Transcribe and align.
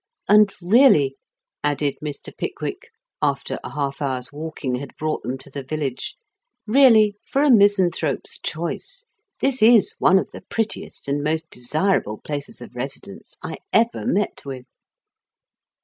"* 0.25 0.27
And 0.27 0.51
really,' 0.63 1.15
added 1.63 1.97
Mr. 2.03 2.35
Pickwick, 2.35 2.87
after 3.21 3.59
a 3.63 3.73
half 3.75 4.01
hour's 4.01 4.33
walking 4.33 4.77
had 4.77 4.97
brought 4.97 5.21
them 5.21 5.37
to 5.37 5.51
the 5.51 5.61
village,' 5.61 6.15
really, 6.65 7.13
for 7.23 7.43
a 7.43 7.51
misanthrope's 7.51 8.39
choice, 8.39 9.05
this 9.41 9.61
is 9.61 9.93
one 9.99 10.17
of 10.17 10.31
the 10.31 10.41
prettiest 10.41 11.07
and 11.07 11.23
most 11.23 11.51
desirable 11.51 12.17
places 12.19 12.61
of 12.61 12.73
residence 12.75 13.37
I 13.43 13.57
ever 13.71 14.07
met 14.07 14.41
with.' 14.43 14.73